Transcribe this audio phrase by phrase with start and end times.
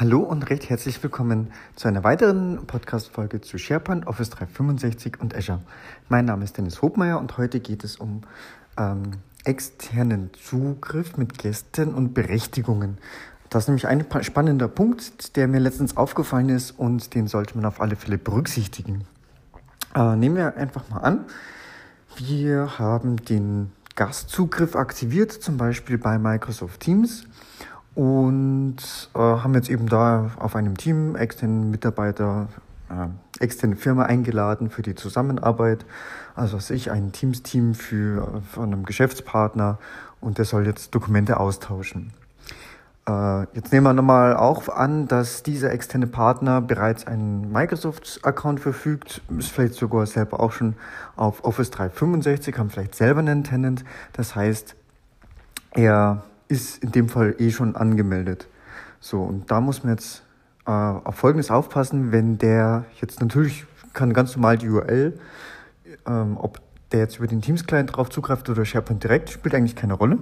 [0.00, 5.60] Hallo und recht herzlich willkommen zu einer weiteren Podcast-Folge zu SharePoint, Office 365 und Azure.
[6.08, 8.22] Mein Name ist Dennis Hobmeier und heute geht es um
[8.78, 9.10] ähm,
[9.44, 12.96] externen Zugriff mit Gästen und Berechtigungen.
[13.50, 17.66] Das ist nämlich ein spannender Punkt, der mir letztens aufgefallen ist und den sollte man
[17.66, 19.04] auf alle Fälle berücksichtigen.
[19.94, 21.26] Äh, nehmen wir einfach mal an,
[22.16, 27.26] wir haben den Gastzugriff aktiviert, zum Beispiel bei Microsoft Teams
[28.00, 28.78] und
[29.14, 32.48] äh, haben jetzt eben da auf einem Team externen Mitarbeiter,
[32.88, 35.84] äh, externe Firma eingeladen für die Zusammenarbeit.
[36.34, 39.78] Also was ich, ein Teams-Team für von einem Geschäftspartner
[40.22, 42.14] und der soll jetzt Dokumente austauschen.
[43.06, 49.20] Äh, jetzt nehmen wir nochmal auch an, dass dieser externe Partner bereits einen Microsoft-Account verfügt,
[49.36, 50.74] ist vielleicht sogar selber auch schon
[51.16, 53.84] auf Office 365, haben vielleicht selber einen Tenant.
[54.14, 54.74] Das heißt,
[55.72, 58.48] er ist in dem Fall eh schon angemeldet.
[59.00, 60.22] So, und da muss man jetzt
[60.66, 65.18] äh, auf Folgendes aufpassen, wenn der jetzt natürlich kann ganz normal die URL,
[66.06, 66.60] ähm, ob
[66.92, 70.18] der jetzt über den Teams-Client drauf zugreift oder SharePoint direkt, spielt eigentlich keine Rolle.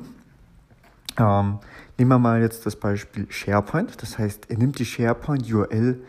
[1.19, 1.59] Ähm,
[1.97, 4.01] nehmen wir mal jetzt das Beispiel SharePoint.
[4.03, 6.01] Das heißt, er nimmt die SharePoint-URL,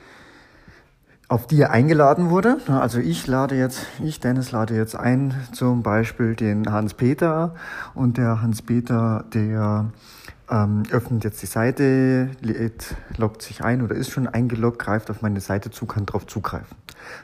[1.29, 2.57] auf die er eingeladen wurde.
[2.67, 7.55] Also ich lade jetzt, ich Dennis lade jetzt ein, zum Beispiel den Hans-Peter
[7.93, 9.91] und der Hans-Peter, der
[10.49, 15.21] ähm, öffnet jetzt die Seite, lädt, loggt sich ein oder ist schon eingeloggt, greift auf
[15.21, 16.75] meine Seite zu, kann darauf zugreifen.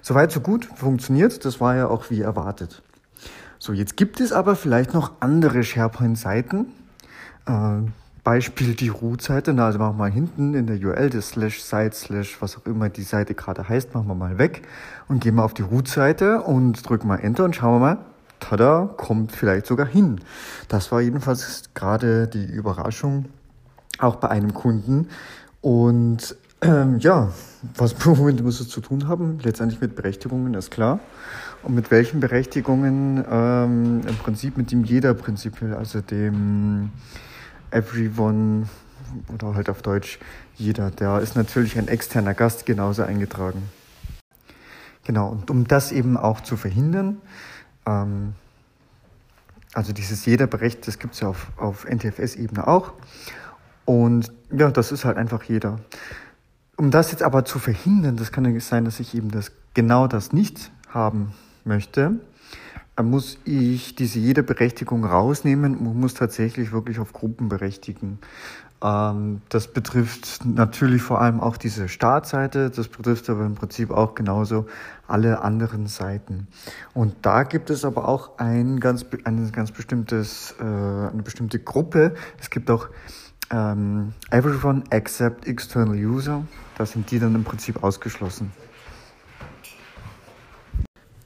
[0.04, 1.44] Soweit, so gut, funktioniert.
[1.44, 2.84] Das war ja auch wie erwartet.
[3.58, 6.68] So, jetzt gibt es aber vielleicht noch andere SharePoint-Seiten.
[7.48, 7.52] Äh,
[8.26, 9.52] Beispiel die Root-Seite.
[9.52, 12.90] Also machen wir mal hinten in der URL das slash site slash was auch immer
[12.90, 14.64] die Seite gerade heißt, machen wir mal weg
[15.08, 17.98] und gehen mal auf die Root-Seite und drücken mal Enter und schauen wir mal,
[18.40, 20.20] tada, kommt vielleicht sogar hin.
[20.68, 23.26] Das war jedenfalls gerade die Überraschung,
[24.00, 25.08] auch bei einem Kunden.
[25.62, 27.30] Und ähm, ja,
[27.76, 31.00] was womit wir zu tun haben, letztendlich mit Berechtigungen, ist klar.
[31.62, 33.24] Und mit welchen Berechtigungen?
[33.30, 36.92] Ähm, Im Prinzip mit dem Jeder-Prinzip, also dem
[37.72, 38.68] Everyone
[39.34, 40.20] oder halt auf Deutsch
[40.56, 40.92] jeder.
[40.92, 43.70] Da ist natürlich ein externer Gast genauso eingetragen.
[45.04, 47.22] Genau, und um das eben auch zu verhindern,
[47.86, 48.34] ähm,
[49.74, 52.94] also dieses jeder Berecht, das gibt es ja auf, auf NTFS-Ebene auch.
[53.84, 55.80] Und ja, das ist halt einfach jeder.
[56.78, 60.08] Um das jetzt aber zu verhindern, das kann ja sein, dass ich eben das genau
[60.08, 61.34] das nicht haben
[61.66, 62.20] möchte,
[63.04, 68.20] muss ich diese jede Berechtigung rausnehmen und muss tatsächlich wirklich auf Gruppen berechtigen.
[68.82, 74.16] Ähm, das betrifft natürlich vor allem auch diese Startseite, das betrifft aber im Prinzip auch
[74.16, 74.68] genauso
[75.08, 76.48] alle anderen Seiten.
[76.94, 82.16] Und da gibt es aber auch ein ganz, ein ganz bestimmtes, äh, eine bestimmte Gruppe.
[82.40, 82.90] Es gibt auch
[83.52, 86.44] ähm, Everyone except external user.
[86.78, 88.52] Da sind die dann im Prinzip ausgeschlossen.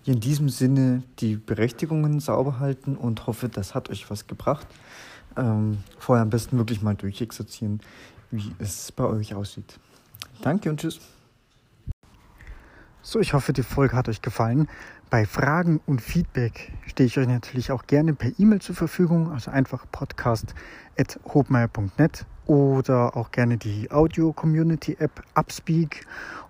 [0.05, 4.67] In diesem Sinne die Berechtigungen sauber halten und hoffe, das hat euch was gebracht
[5.37, 7.79] ähm, vorher am besten wirklich mal durchexerzieren,
[8.31, 9.79] wie es bei euch aussieht.
[10.41, 10.99] Danke und tschüss.
[13.01, 14.67] So, ich hoffe, die Folge hat euch gefallen.
[15.09, 19.49] Bei Fragen und Feedback stehe ich euch natürlich auch gerne per E-Mail zur Verfügung, also
[19.49, 26.05] einfach podcast.hobmeier.net oder auch gerne die Audio-Community-App Upspeak